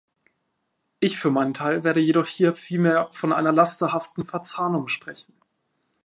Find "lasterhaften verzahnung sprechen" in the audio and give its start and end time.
3.51-5.35